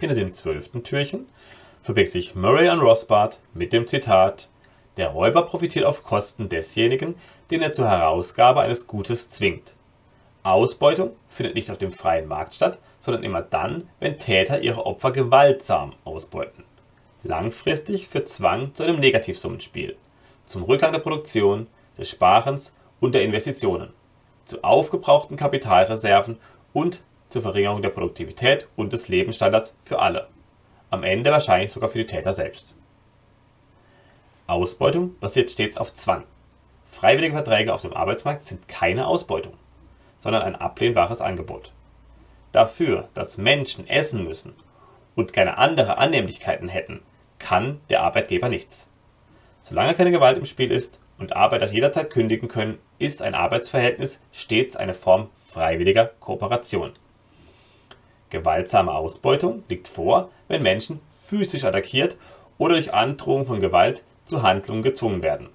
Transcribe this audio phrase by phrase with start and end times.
[0.00, 1.26] hinter dem zwölften Türchen
[1.82, 4.48] verbirgt sich Murray und Rothbard mit dem Zitat
[4.96, 7.14] Der Räuber profitiert auf Kosten desjenigen,
[7.50, 9.74] den er zur Herausgabe eines Gutes zwingt.
[10.42, 15.12] Ausbeutung findet nicht auf dem freien Markt statt, sondern immer dann, wenn Täter ihre Opfer
[15.12, 16.64] gewaltsam ausbeuten.
[17.22, 19.96] Langfristig führt Zwang zu einem Negativsummenspiel,
[20.44, 21.66] zum Rückgang der Produktion,
[21.98, 23.92] des Sparens und der Investitionen,
[24.44, 26.38] zu aufgebrauchten Kapitalreserven
[26.72, 30.28] und zur Verringerung der Produktivität und des Lebensstandards für alle.
[30.90, 32.76] Am Ende wahrscheinlich sogar für die Täter selbst.
[34.46, 36.24] Ausbeutung basiert stets auf Zwang.
[36.86, 39.54] Freiwillige Verträge auf dem Arbeitsmarkt sind keine Ausbeutung,
[40.16, 41.72] sondern ein ablehnbares Angebot.
[42.52, 44.54] Dafür, dass Menschen essen müssen
[45.14, 47.02] und keine andere Annehmlichkeiten hätten,
[47.38, 48.86] kann der Arbeitgeber nichts.
[49.62, 54.76] Solange keine Gewalt im Spiel ist und Arbeiter jederzeit kündigen können, ist ein Arbeitsverhältnis stets
[54.76, 56.92] eine Form freiwilliger Kooperation.
[58.30, 62.16] Gewaltsame Ausbeutung liegt vor, wenn Menschen physisch attackiert
[62.58, 65.50] oder durch Androhung von Gewalt zu Handlungen gezwungen werden.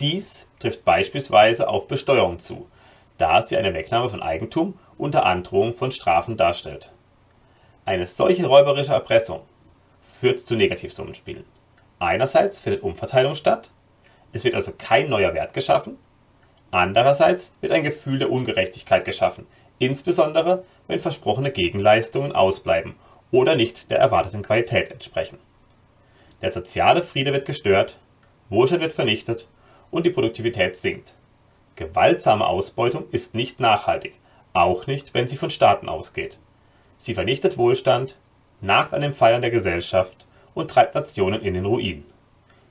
[0.00, 2.68] Dies trifft beispielsweise auf Besteuerung zu,
[3.16, 6.92] da sie eine Wegnahme von Eigentum unter Androhung von Strafen darstellt.
[7.84, 9.42] Eine solche räuberische Erpressung
[10.02, 11.44] führt zu Negativsummenspielen.
[11.98, 13.70] Einerseits findet Umverteilung statt,
[14.32, 15.98] es wird also kein neuer Wert geschaffen,
[16.70, 19.46] andererseits wird ein Gefühl der Ungerechtigkeit geschaffen,
[19.78, 22.94] insbesondere wenn versprochene Gegenleistungen ausbleiben
[23.30, 25.38] oder nicht der erwarteten Qualität entsprechen.
[26.40, 27.98] Der soziale Friede wird gestört,
[28.48, 29.48] Wohlstand wird vernichtet
[29.90, 31.14] und die Produktivität sinkt.
[31.76, 34.18] Gewaltsame Ausbeutung ist nicht nachhaltig,
[34.52, 36.38] auch nicht, wenn sie von Staaten ausgeht.
[36.96, 38.16] Sie vernichtet Wohlstand,
[38.60, 42.04] nagt an den Pfeilern der Gesellschaft und treibt Nationen in den Ruin,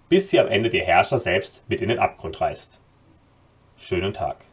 [0.09, 2.79] bis sie am Ende die Herrscher selbst mit in den Abgrund reißt.
[3.77, 4.43] Schönen Tag.